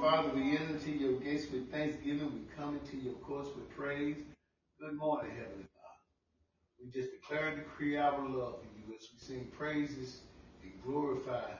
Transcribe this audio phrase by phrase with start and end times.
[0.00, 2.32] Father, we enter into your gates with thanksgiving.
[2.32, 4.16] We come into your courts with praise.
[4.80, 6.80] Good morning, Heavenly Father.
[6.80, 10.20] We just declare and decree our love for you as we sing praises
[10.62, 11.50] and glorify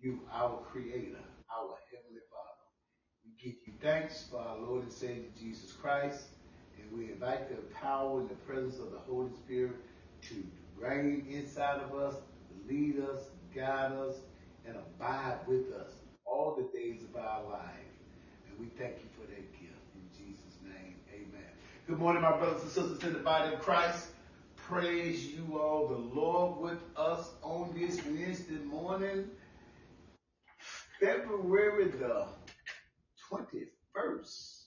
[0.00, 1.18] you, our Creator,
[1.54, 2.64] our Heavenly Father.
[3.26, 6.24] We give you thanks for our Lord and Savior Jesus Christ,
[6.80, 9.76] and we invite the power and the presence of the Holy Spirit
[10.30, 10.42] to
[10.74, 12.14] reign inside of us,
[12.66, 13.24] lead us,
[13.54, 14.16] guide us,
[14.66, 15.92] and abide with us
[16.24, 17.92] all the days of our life.
[18.48, 19.74] And we thank you for that gift.
[19.94, 21.50] In Jesus' name, amen.
[21.86, 24.08] Good morning, my brothers and sisters in the body of Christ.
[24.56, 29.28] Praise you all, the Lord with us on this Wednesday morning,
[30.98, 32.26] February the
[33.30, 34.62] 21st,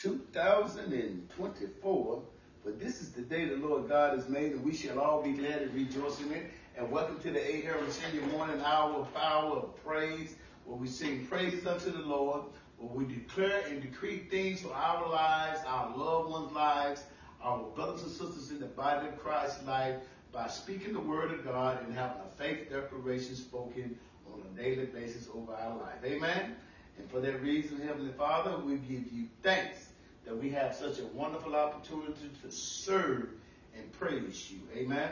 [0.00, 2.22] 2024.
[2.64, 5.34] But this is the day the Lord God has made, and we shall all be
[5.34, 6.50] glad and rejoice in it.
[6.78, 7.62] And welcome to the A.
[7.62, 10.34] Harold Senior Morning Hour of Power of Praise,
[10.66, 12.42] where we sing praises unto the Lord,
[12.76, 17.04] where we declare and decree things for our lives, our loved ones' lives,
[17.42, 19.96] our brothers and sisters in the body of Christ's life,
[20.32, 23.98] by speaking the word of God and having a faith declaration spoken
[24.30, 26.04] on a daily basis over our life.
[26.04, 26.56] Amen.
[26.98, 29.88] And for that reason, Heavenly Father, we give you thanks
[30.26, 33.30] that we have such a wonderful opportunity to serve
[33.74, 34.58] and praise you.
[34.76, 35.10] Amen.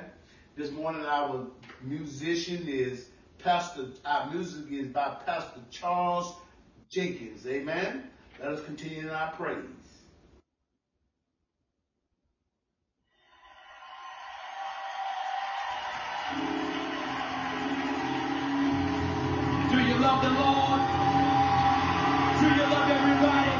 [0.56, 1.48] This morning, our
[1.82, 3.08] musician is
[3.40, 6.32] Pastor, our music is by Pastor Charles
[6.88, 7.44] Jenkins.
[7.44, 8.04] Amen.
[8.38, 9.56] Let us continue in our praise.
[19.72, 20.80] Do you love the Lord?
[22.38, 23.50] Do you love everybody?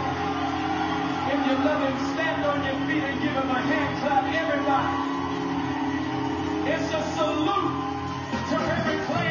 [1.26, 5.13] If you love Him, stand on your feet and give Him a hand clap, everybody.
[6.66, 7.72] It's a salute
[8.48, 9.23] to every Clayman's,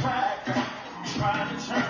[0.00, 0.44] track,
[1.16, 1.85] trying to turn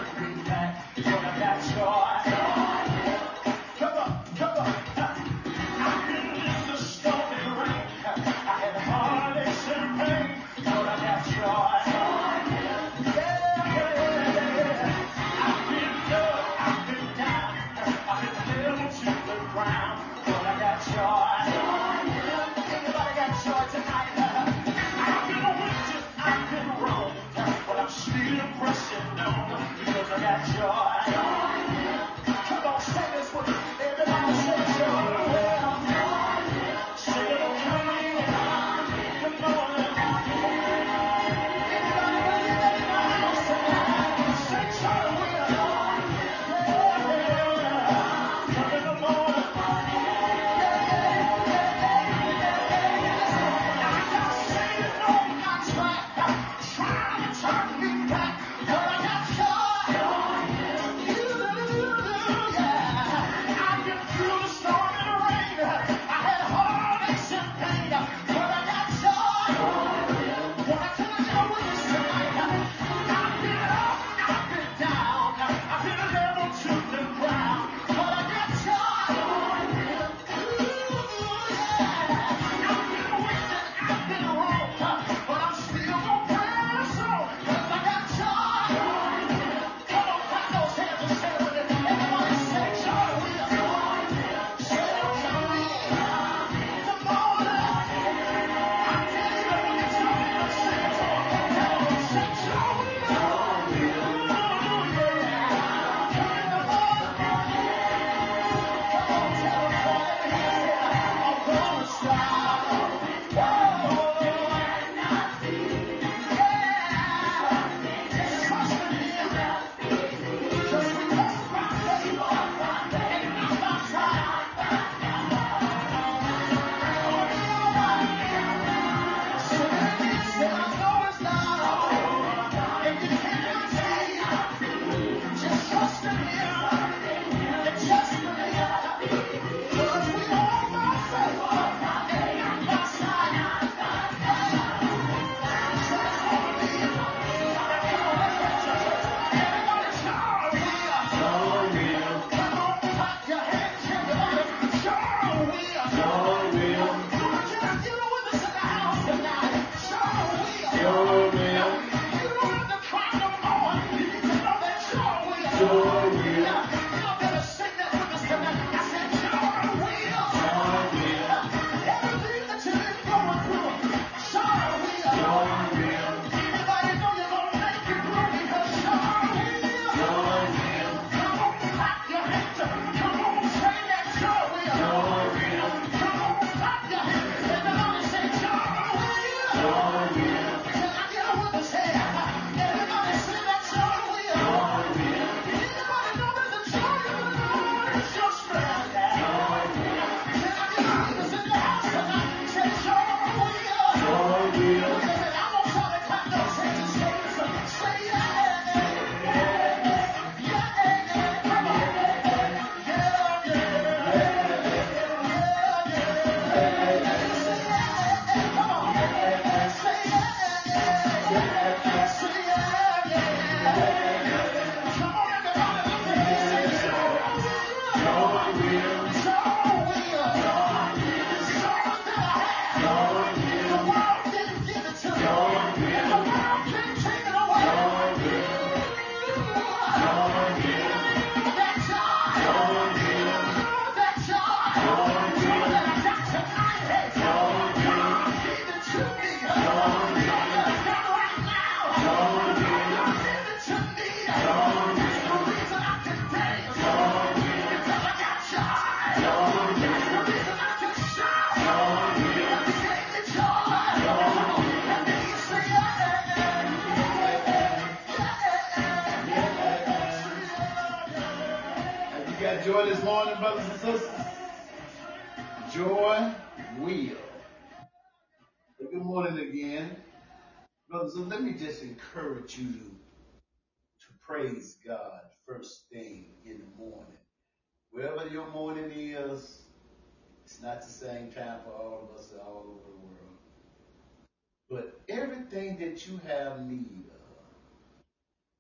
[296.09, 297.05] you have need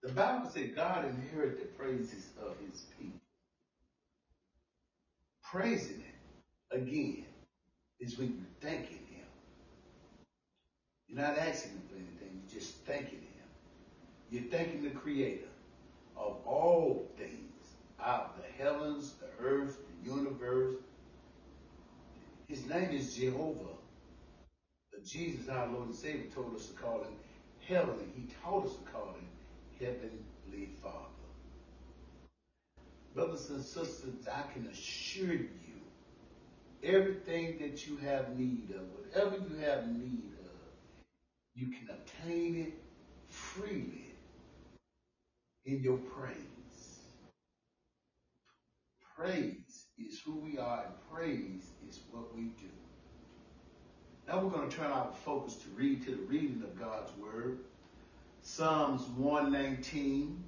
[0.03, 3.21] of, the Bible says God inherited the praises of his people.
[5.43, 7.25] Praising it, again,
[8.01, 9.27] is when you're thanking him.
[11.09, 13.27] You're not asking him for anything, you're just thanking him.
[14.31, 15.49] You're thanking the creator
[16.17, 20.77] of all things, out of the heavens, the earth, the universe.
[22.49, 23.77] His name is Jehovah.
[24.93, 27.13] But Jesus, our Lord and Savior, told us to call him
[27.69, 28.07] heavenly.
[28.15, 29.29] He taught us to call him
[29.79, 30.95] Heavenly Father.
[33.15, 35.51] Brothers and sisters, I can assure you,
[36.83, 40.51] everything that you have need of, whatever you have need of,
[41.55, 42.75] you can obtain it
[43.29, 44.13] freely
[45.65, 46.37] in your praise.
[49.17, 52.69] Praise is who we are, and praise is what we do.
[54.29, 57.61] Now we're going to turn our focus to read to the reading of God's word.
[58.43, 60.43] Psalms 119.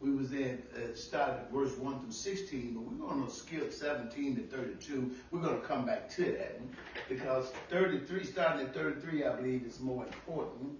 [0.00, 3.70] We was in uh, started at verse 1 through 16, but we're going to skip
[3.70, 5.10] 17 to 32.
[5.30, 6.60] We're going to come back to that
[7.08, 10.70] because 33, starting at 33, I believe is more important.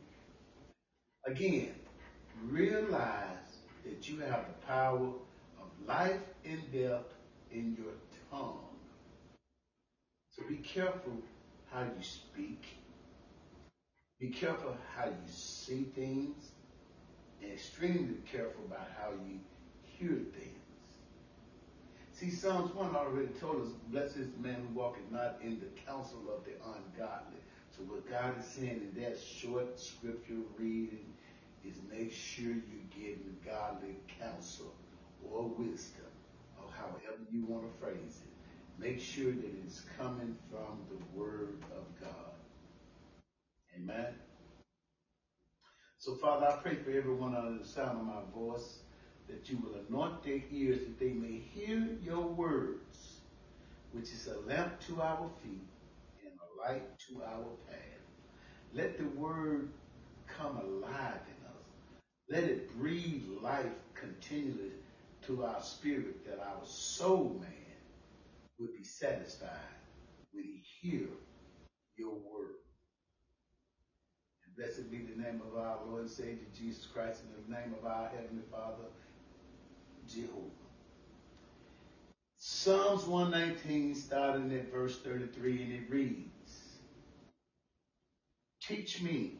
[1.26, 1.74] Again,
[2.46, 7.04] realize that you have the power of life and death
[7.52, 7.92] in your
[8.30, 8.58] tongue.
[10.30, 11.12] So be careful
[11.72, 12.64] how you speak.
[14.20, 16.52] Be careful how you see things.
[17.42, 19.40] And extremely careful about how you
[19.82, 20.58] hear things.
[22.12, 25.66] See, Psalms 1 already told us, blessed is the man who walketh not in the
[25.84, 27.40] counsel of the ungodly.
[27.76, 31.12] So what God is saying in that short scripture reading
[31.64, 34.72] is make sure you're getting godly counsel
[35.24, 36.10] or wisdom,
[36.58, 38.31] or however you want to phrase it.
[38.82, 42.32] Make sure that it's coming from the Word of God.
[43.76, 44.12] Amen.
[45.98, 48.80] So, Father, I pray for everyone under the sound of my voice
[49.28, 53.20] that you will anoint their ears that they may hear your words,
[53.92, 55.68] which is a lamp to our feet
[56.24, 58.02] and a light to our path.
[58.74, 59.68] Let the word
[60.26, 61.64] come alive in us.
[62.28, 64.72] Let it breathe life continually
[65.28, 67.61] to our spirit that our soul man
[68.58, 69.48] would be satisfied
[70.32, 71.08] when he hear
[71.96, 72.56] your word.
[74.44, 77.74] And blessed be the name of our Lord and Savior Jesus Christ in the name
[77.78, 78.88] of our Heavenly Father,
[80.08, 80.50] Jehovah.
[82.36, 86.78] Psalms 119 starting at verse 33 and it reads,
[88.60, 89.34] Teach me,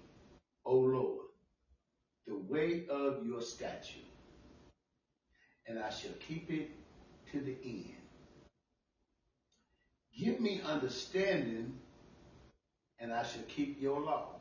[0.64, 1.26] O Lord,
[2.26, 4.04] the way of your statute,
[5.66, 6.70] and I shall keep it
[7.32, 8.01] to the end.
[10.18, 11.74] Give me understanding,
[12.98, 14.36] and I shall keep your law.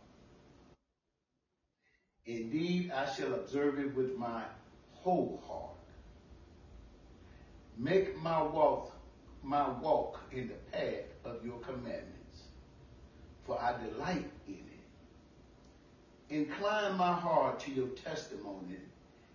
[2.25, 4.43] Indeed, I shall observe it with my
[4.91, 5.71] whole heart.
[7.77, 8.91] Make my walk,
[9.41, 12.43] my walk in the path of your commandments,
[13.45, 14.71] for I delight in it.
[16.29, 18.77] Incline my heart to your testimony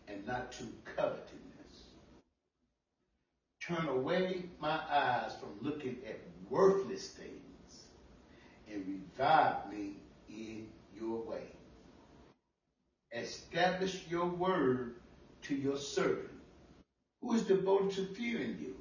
[0.07, 0.65] and not to
[0.97, 1.46] covetousness.
[3.67, 7.87] Turn away my eyes from looking at worthless things
[8.71, 9.97] and revive me
[10.29, 11.43] in your way.
[13.13, 14.97] Establish your word
[15.43, 16.31] to your servant,
[17.21, 18.77] who is devoted to fearing you.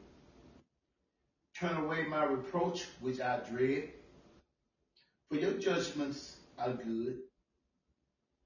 [1.59, 3.89] Turn away my reproach, which I dread,
[5.29, 7.17] for your judgments are good.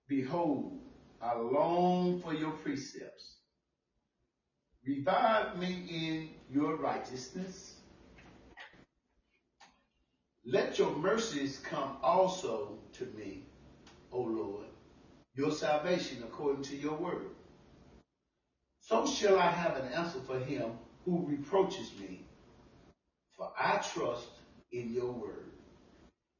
[0.07, 0.79] Behold,
[1.21, 3.38] I long for your precepts.
[4.85, 7.75] Revive me in your righteousness.
[10.45, 13.43] Let your mercies come also to me,
[14.11, 14.65] O Lord,
[15.35, 17.29] your salvation according to your word.
[18.79, 20.71] So shall I have an answer for him
[21.05, 22.25] who reproaches me,
[23.37, 24.29] for I trust
[24.71, 25.51] in your word,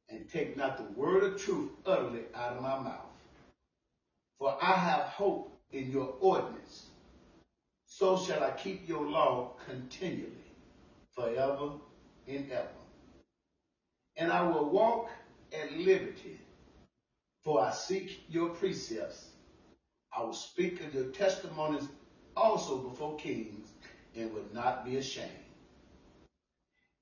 [0.08, 3.06] and take not the word of truth utterly out of my mouth.
[4.38, 6.89] For I have hope in your ordinance.
[7.92, 10.46] So shall I keep your law continually,
[11.10, 11.72] forever
[12.26, 12.68] and ever.
[14.16, 15.10] And I will walk
[15.52, 16.38] at liberty,
[17.42, 19.30] for I seek your precepts.
[20.16, 21.88] I will speak of your testimonies
[22.36, 23.68] also before kings,
[24.16, 25.28] and will not be ashamed.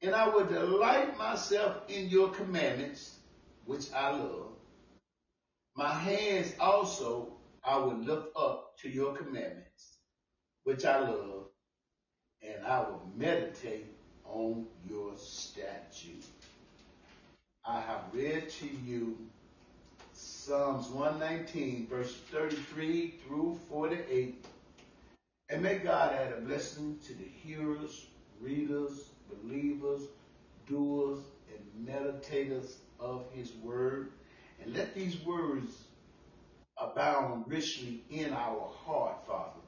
[0.01, 3.18] And I will delight myself in your commandments,
[3.66, 4.53] which I love.
[5.77, 9.67] My hands also I will lift up to your commandments,
[10.68, 11.46] which I love,
[12.42, 13.87] and I will meditate
[14.26, 16.26] on your statute.
[17.64, 19.16] I have read to you
[20.12, 24.44] Psalms 119, verse 33 through 48.
[25.48, 28.04] And may God add a blessing to the hearers,
[28.38, 29.09] readers,
[29.42, 30.02] believers,
[30.68, 34.11] doers, and meditators of his word.
[34.62, 35.85] And let these words
[36.76, 39.62] abound richly in our heart, Father,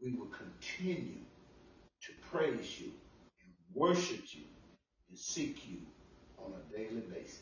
[0.00, 1.18] that we will continue
[2.02, 2.92] to praise you
[3.42, 4.44] and worship you
[5.08, 5.78] and seek you
[6.38, 7.40] on a daily basis.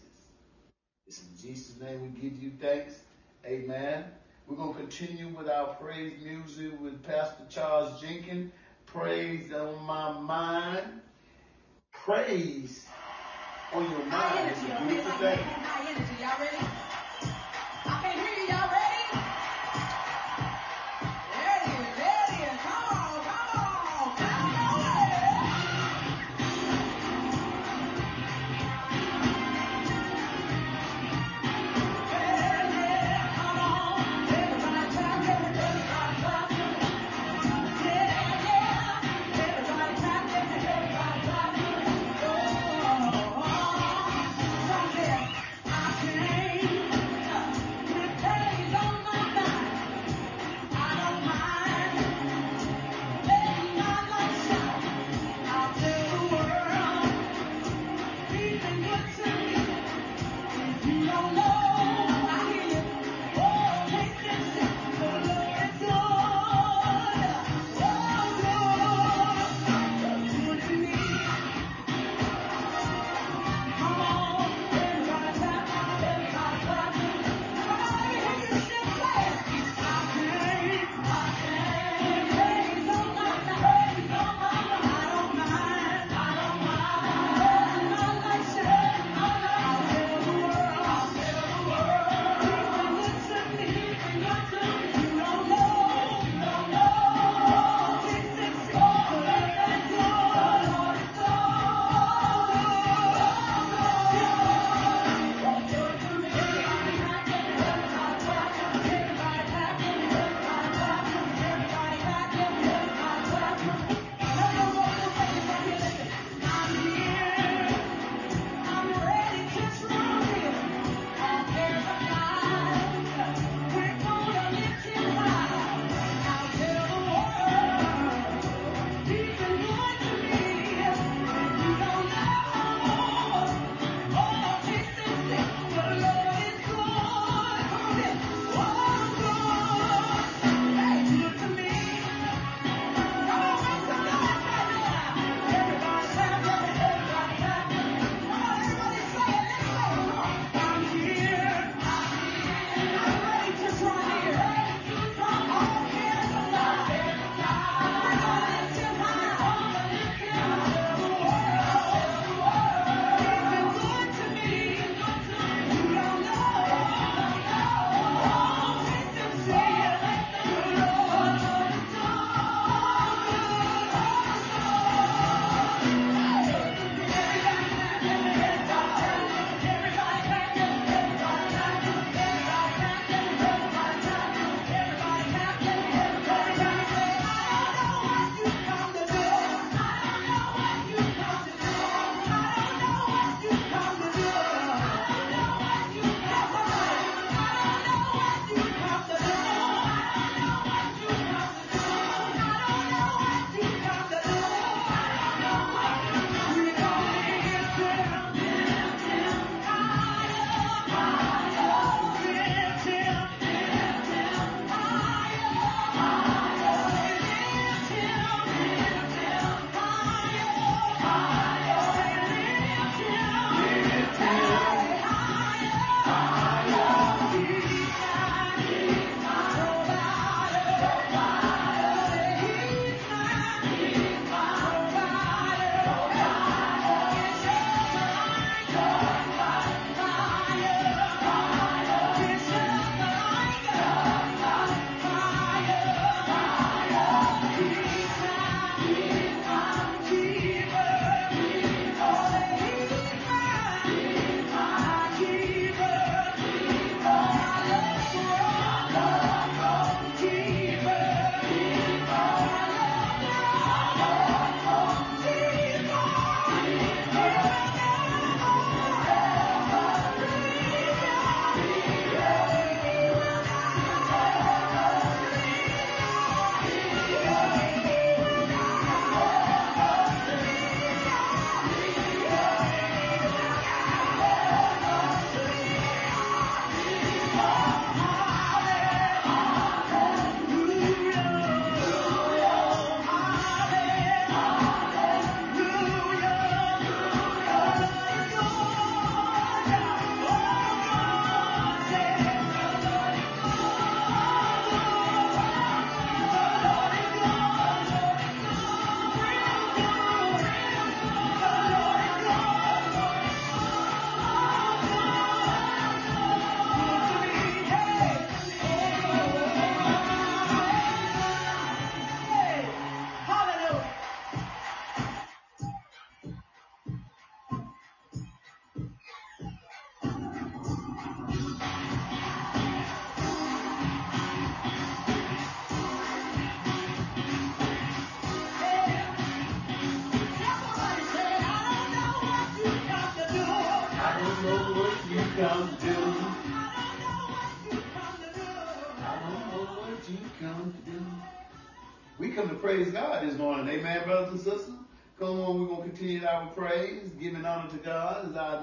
[1.06, 3.00] It's in Jesus' name we give you thanks.
[3.44, 4.04] Amen.
[4.46, 8.52] We're going to continue with our praise music with Pastor Charles Jenkins.
[8.86, 10.86] Praise on my mind.
[11.92, 12.86] Praise
[13.72, 14.50] on your mind.
[14.50, 16.75] It's a beautiful Like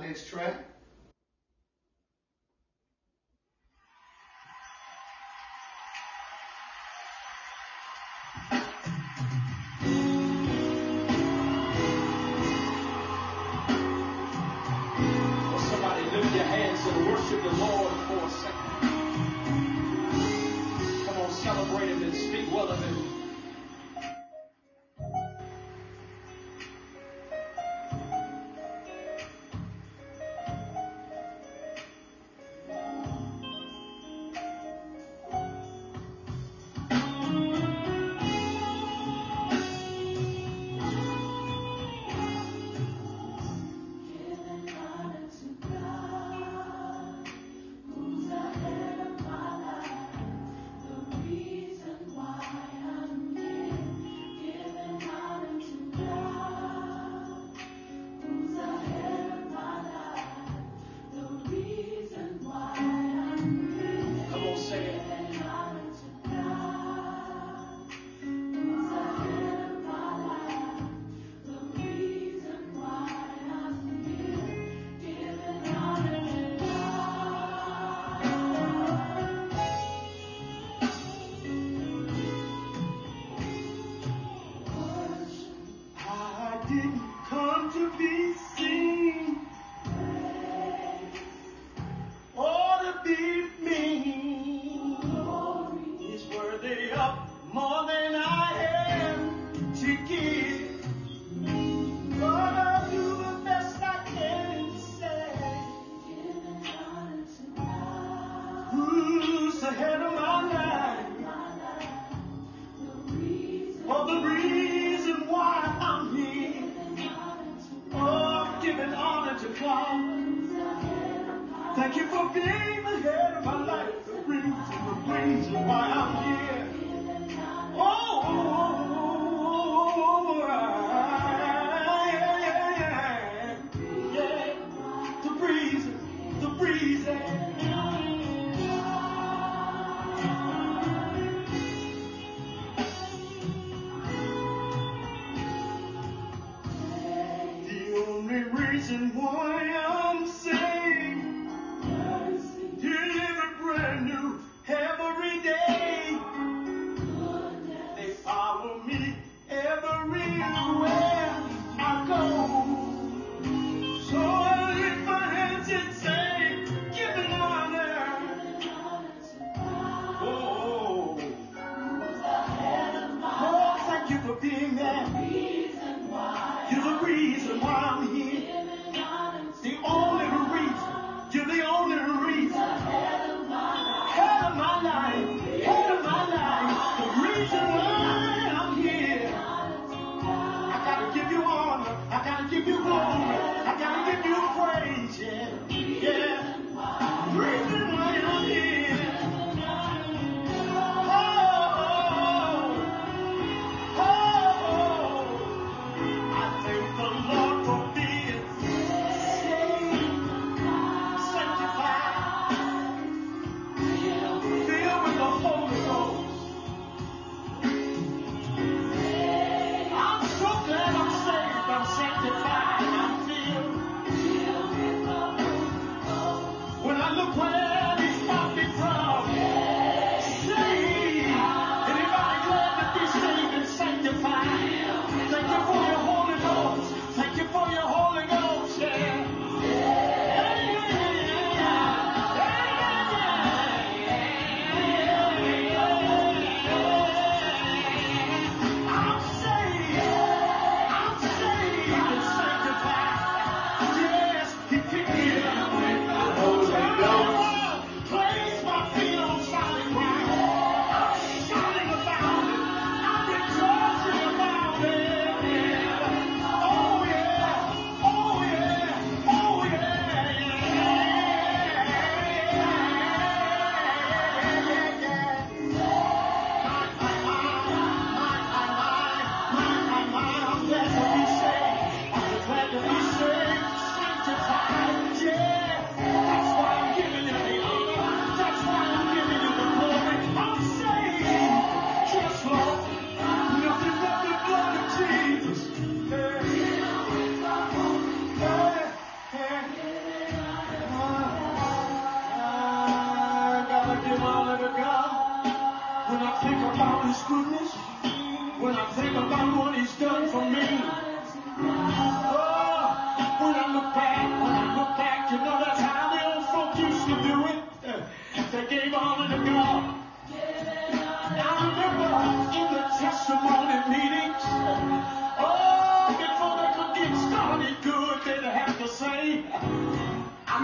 [0.04, 0.56] God is track.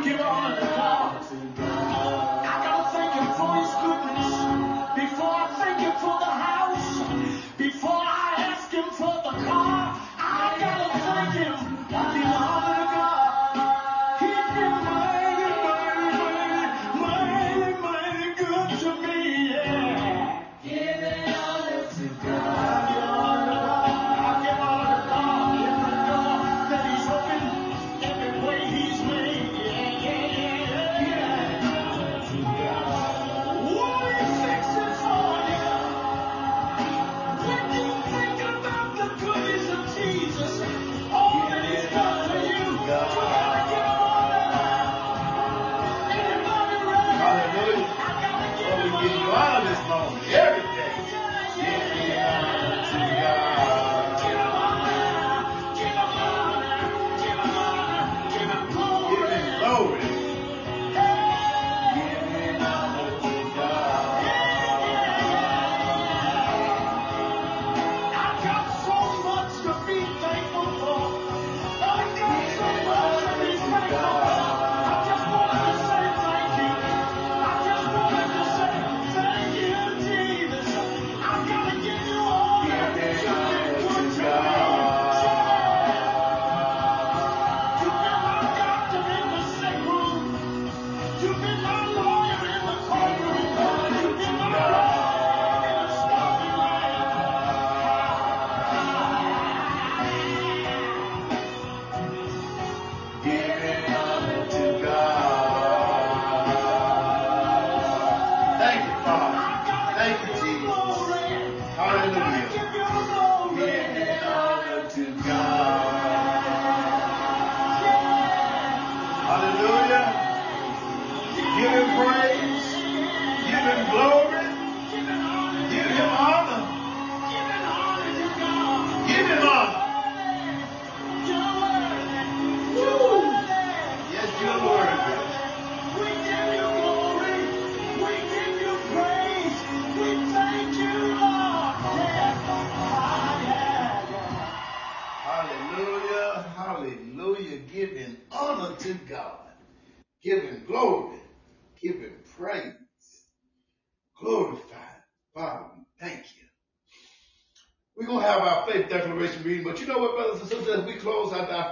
[0.03, 0.68] Give honor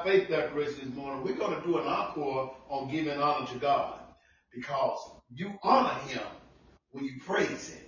[0.07, 3.99] faith declaration this morning, we're going to do an encore on giving honor to God
[4.55, 4.97] because
[5.33, 6.23] you honor Him
[6.91, 7.83] when you praise Him.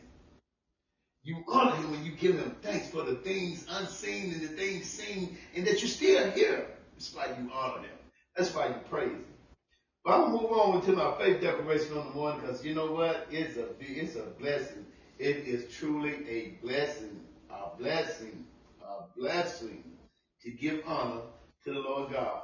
[1.24, 4.86] You honor Him when you give Him thanks for the things unseen and the things
[4.86, 6.68] seen, and that you're still here.
[6.94, 7.98] That's why you honor Him.
[8.36, 9.26] That's why you praise Him.
[10.04, 12.92] But I'm gonna move on to my faith declaration on the morning because you know
[12.92, 13.28] what?
[13.32, 14.86] It's a it's a blessing.
[15.20, 18.46] It is truly a blessing, a blessing,
[18.82, 19.86] a blessing
[20.42, 21.22] to give honor
[21.64, 22.42] to the Lord God.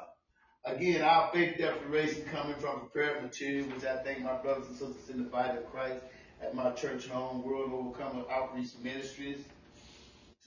[0.66, 5.10] Again, our faith declaration coming from prepared material, which I thank my brothers and sisters
[5.10, 6.04] in the body of Christ
[6.42, 9.38] at my church home, World Overcomer Outreach Ministries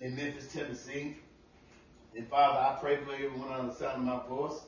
[0.01, 1.17] in Memphis, Tennessee.
[2.17, 4.61] And Father, I pray for everyone on the sound of my voice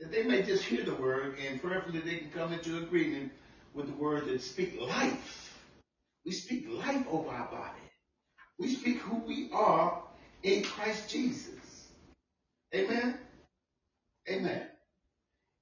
[0.00, 3.32] that they may just hear the word and prayerfully they can come into agreement
[3.74, 5.56] with the word that speak life.
[6.24, 7.80] We speak life over our body.
[8.58, 10.02] We speak who we are
[10.42, 11.88] in Christ Jesus.
[12.74, 13.18] Amen.
[14.30, 14.66] Amen.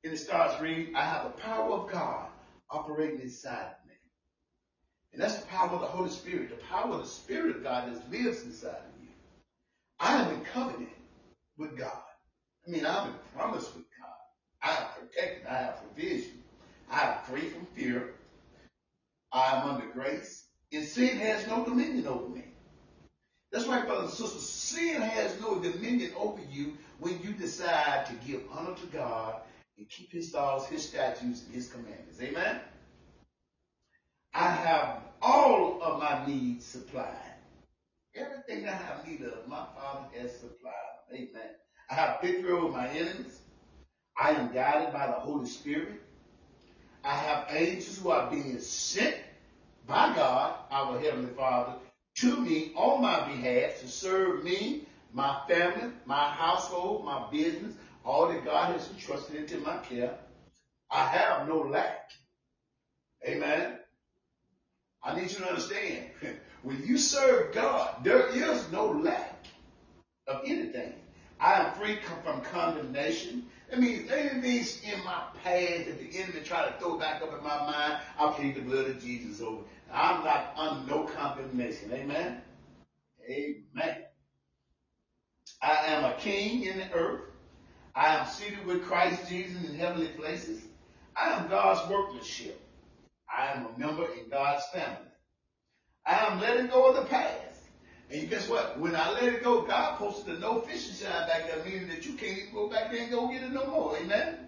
[0.04, 2.28] And it starts reading, I have the power of God
[2.70, 3.94] operating inside me.
[5.12, 7.92] And that's the power of the Holy Spirit, the power of the Spirit of God
[7.92, 9.08] that lives inside of you.
[9.98, 10.90] I am in covenant
[11.56, 12.02] with God.
[12.66, 14.62] I mean, I'm in promise with God.
[14.62, 15.46] I am protected.
[15.46, 16.42] I have provision.
[16.90, 18.14] I am free from fear.
[19.32, 20.44] I am under grace.
[20.72, 22.44] And sin has no dominion over me.
[23.52, 24.48] That's right, brothers and sisters.
[24.48, 29.36] Sin has no dominion over you when you decide to give honor to God
[29.78, 32.20] and keep his laws, his statutes, and his commandments.
[32.20, 32.60] Amen?
[34.34, 37.34] I have all of my needs supplied.
[38.14, 40.72] Everything I have need of, my Father has supplied.
[41.12, 41.50] Amen.
[41.90, 43.40] I have victory over my enemies.
[44.18, 46.00] I am guided by the Holy Spirit.
[47.04, 49.16] I have angels who are being sent
[49.86, 51.74] by God, our Heavenly Father,
[52.16, 54.85] to me on my behalf to serve me,
[55.16, 57.72] my family, my household, my business,
[58.04, 60.14] all that God has entrusted into my care.
[60.90, 62.10] I have no lack.
[63.26, 63.78] Amen.
[65.02, 66.04] I need you to understand.
[66.62, 69.46] When you serve God, there is no lack
[70.26, 70.94] of anything.
[71.38, 73.46] I am free from condemnation.
[73.70, 77.44] That means anything in my past that the enemy try to throw back up in
[77.44, 79.62] my mind, I plead the blood of Jesus over.
[79.92, 81.92] I'm not under no condemnation.
[81.92, 82.40] Amen.
[83.30, 83.96] Amen.
[85.62, 87.22] I am a king in the earth.
[87.94, 90.62] I am seated with Christ Jesus in heavenly places.
[91.16, 92.60] I am God's workmanship.
[93.34, 95.08] I am a member in God's family.
[96.04, 97.62] I am letting go of the past.
[98.10, 98.78] And you guess what?
[98.78, 102.06] When I let it go, God posted a no fishing sign back there, meaning that
[102.06, 103.96] you can't even go back there and go get it no more.
[103.96, 104.38] Amen.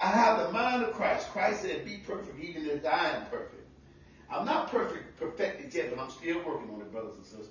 [0.00, 1.28] I have the mind of Christ.
[1.30, 3.68] Christ said, be perfect even as I am perfect.
[4.30, 7.48] I'm not perfect, perfected yet, but I'm still working on it, brothers and sisters.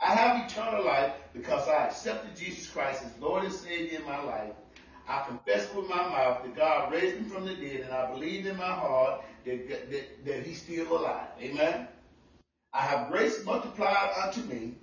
[0.00, 4.22] I have eternal life because I accepted Jesus Christ as Lord and Savior in my
[4.22, 4.52] life.
[5.08, 8.46] I confess with my mouth that God raised him from the dead, and I believe
[8.46, 11.28] in my heart that, that, that he's still alive.
[11.40, 11.88] Amen.
[12.72, 14.74] I have grace multiplied unto me.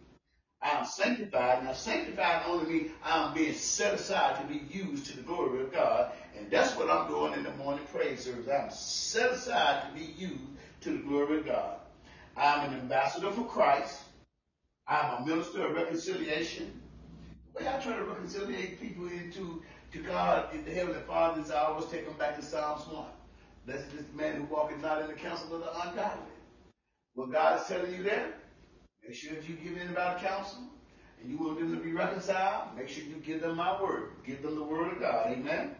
[0.62, 1.64] I am sanctified.
[1.64, 5.74] Now, sanctified only means I'm being set aside to be used to the glory of
[5.74, 6.12] God.
[6.38, 8.47] And that's what I'm doing in the morning praise service.
[8.47, 10.39] I'm set aside to be used
[10.82, 11.78] to the glory of God.
[12.38, 13.99] I'm an ambassador for Christ.
[14.92, 16.82] I'm a minister of reconciliation.
[17.54, 19.64] The way I try to reconcile people into
[19.94, 23.06] to God, in the Heavenly Father, is I always take them back to Psalms 1.
[23.66, 26.34] Blessed is the man who walketh not in the counsel of the ungodly.
[27.14, 28.34] What God is telling you there,
[29.02, 30.64] make sure that you give anybody counsel
[31.22, 34.12] and you want them to be reconciled, make sure you give them my word.
[34.26, 35.28] Give them the word of God.
[35.32, 35.74] Amen.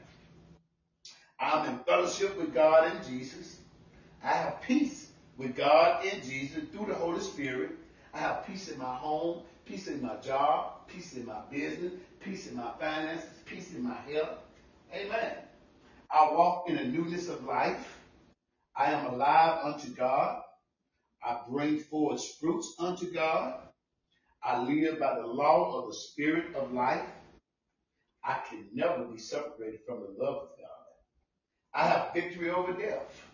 [1.38, 3.58] I'm in fellowship with God and Jesus.
[4.24, 7.72] I have peace with God and Jesus through the Holy Spirit.
[8.14, 12.48] I have peace in my home, peace in my job, peace in my business, peace
[12.48, 14.40] in my finances, peace in my health.
[14.94, 15.36] Amen.
[16.10, 17.98] I walk in a newness of life.
[18.76, 20.42] I am alive unto God.
[21.24, 23.62] I bring forth fruits unto God.
[24.44, 27.06] I live by the law of the Spirit of life.
[28.24, 30.68] I can never be separated from the love of God.
[31.74, 33.28] I have victory over death.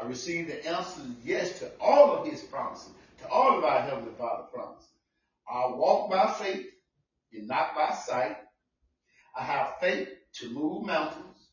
[0.00, 2.90] I receive the answer yes to all of his promises,
[3.24, 4.88] to all of our Heavenly Father promises.
[5.48, 6.66] I walk by faith
[7.32, 8.36] and not by sight.
[9.36, 10.08] I have faith
[10.40, 11.48] to move mountains.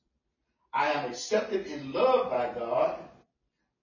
[0.74, 2.98] I am accepted and loved by God.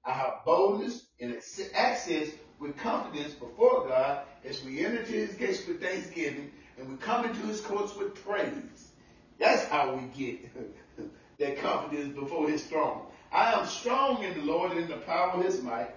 [0.05, 1.37] I have boldness and
[1.75, 2.29] access
[2.59, 7.25] with confidence before God as we enter into his gates with thanksgiving and we come
[7.25, 8.93] into his courts with praise.
[9.39, 10.51] That's how we get
[11.39, 13.03] that confidence before his throne.
[13.31, 15.91] I am strong in the Lord and in the power of his might,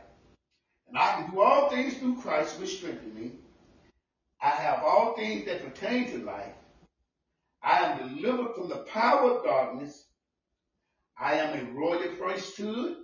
[0.91, 3.31] and I can do all things through Christ which strengthen me.
[4.41, 6.53] I have all things that pertain to life.
[7.63, 10.05] I am delivered from the power of darkness.
[11.17, 12.97] I am a royal priesthood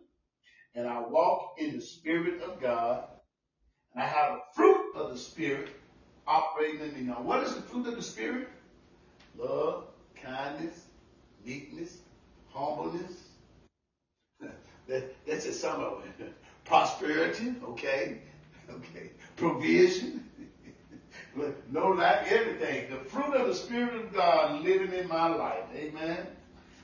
[0.76, 3.06] and I walk in the Spirit of God,
[3.94, 5.70] and I have the fruit of the Spirit
[6.28, 7.02] operating in me.
[7.02, 8.50] Now, what is the fruit of the Spirit?
[9.38, 9.86] Love,
[10.22, 10.86] kindness,
[11.46, 12.00] meekness,
[12.54, 13.30] humbleness.
[14.88, 16.34] that, that's just some of it.
[16.68, 18.20] Prosperity, okay,
[18.70, 20.24] okay, provision.
[21.72, 22.90] no lack, everything.
[22.90, 25.64] The fruit of the Spirit of God living in my life.
[25.76, 26.28] Amen.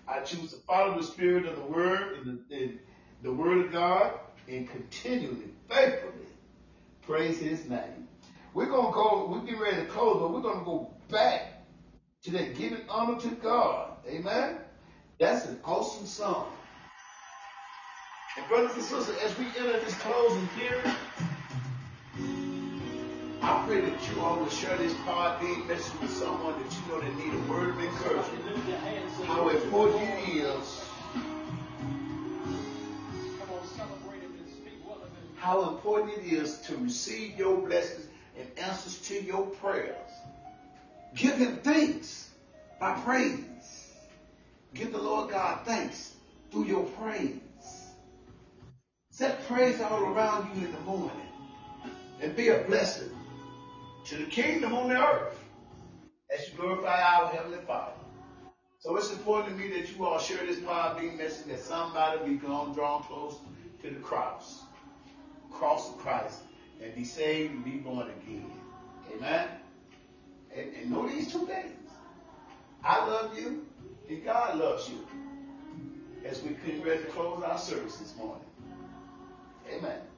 [0.08, 2.80] I choose to follow the Spirit of the Word and, the, and
[3.24, 4.14] the word of God
[4.48, 6.28] and continually, faithfully
[7.02, 8.08] praise his name.
[8.54, 11.64] We're going to go, we're getting ready to close, but we're going to go back
[12.24, 13.92] to that giving honor to God.
[14.08, 14.58] Amen?
[15.20, 16.52] That's an awesome song.
[18.36, 20.96] And brothers and sisters, as we enter this closing period,
[23.42, 27.02] I pray that you all will share this Podbean message with someone that you know
[27.02, 28.58] that need a word of encouragement.
[29.26, 30.84] How important it is
[35.44, 38.08] how important it is to receive your blessings
[38.40, 40.10] and answers to your prayers.
[41.16, 42.30] Give him thanks
[42.80, 43.92] by praise.
[44.74, 46.14] Give the Lord God thanks
[46.50, 47.43] through your praise.
[49.14, 51.12] Set praise all around you in the morning
[52.20, 53.12] and be a blessing
[54.06, 55.40] to the kingdom on the earth
[56.36, 57.94] as you glorify our Heavenly Father.
[58.80, 62.38] So it's important to me that you all share this Podbean message that somebody be
[62.38, 63.38] drawn close
[63.84, 64.64] to the cross
[65.52, 66.40] cross of Christ
[66.82, 68.52] and be saved and be born again.
[69.16, 69.48] Amen?
[70.58, 71.92] And, and know these two things.
[72.84, 73.64] I love you
[74.10, 75.08] and God loves you.
[76.26, 78.48] As we ready to close our service this morning.
[79.72, 80.13] Amen.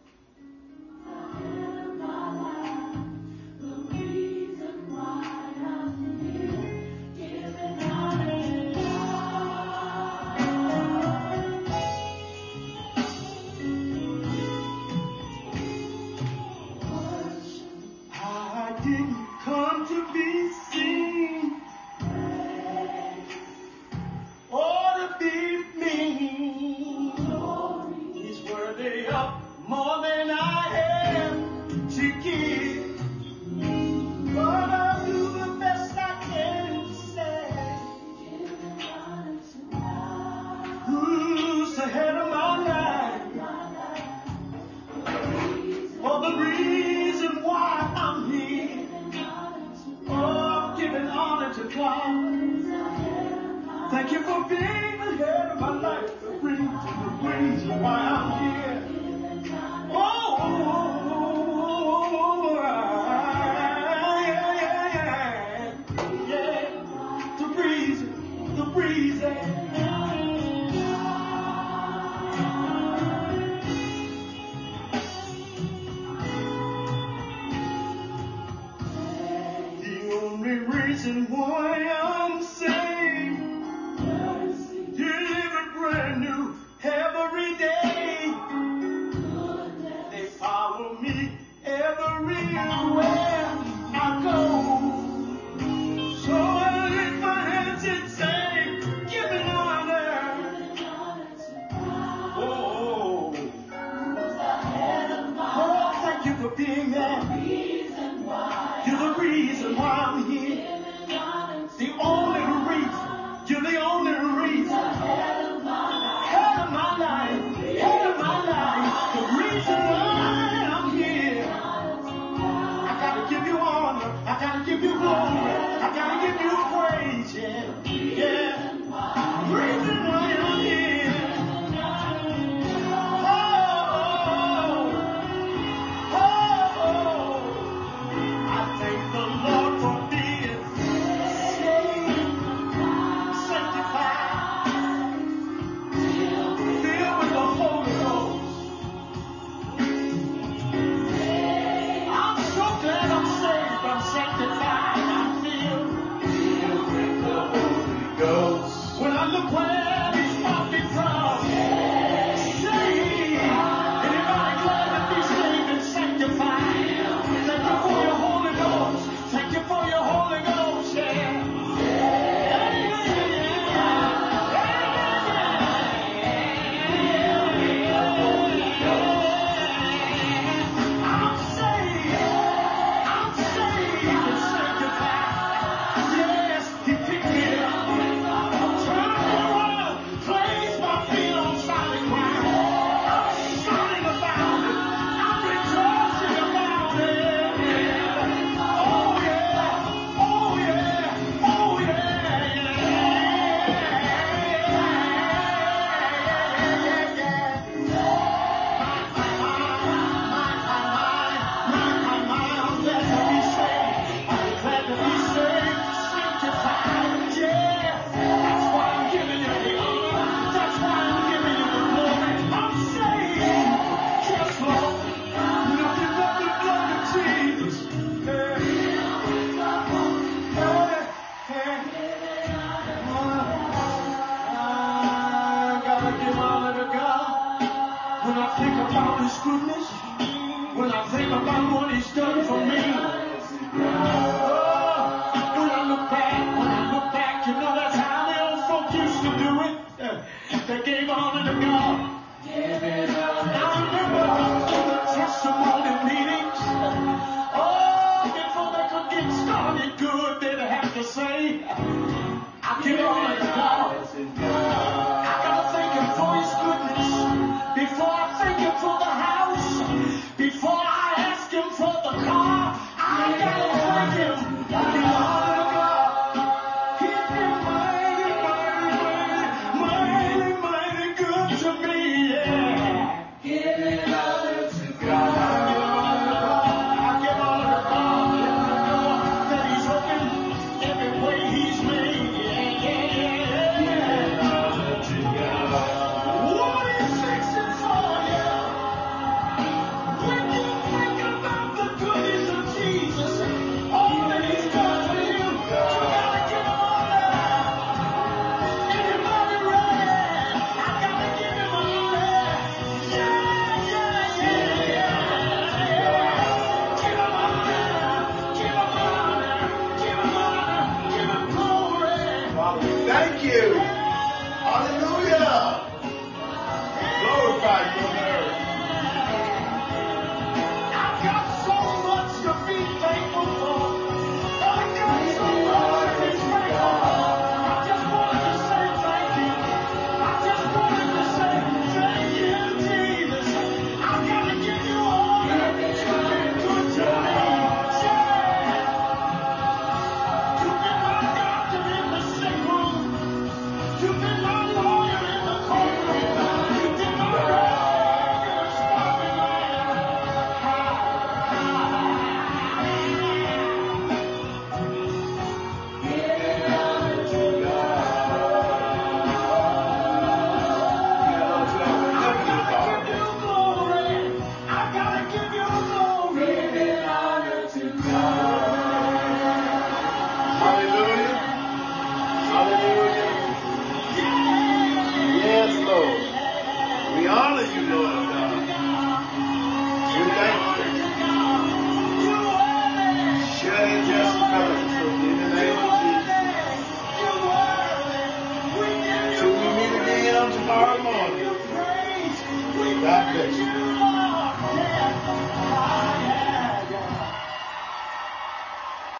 [81.67, 82.04] I am.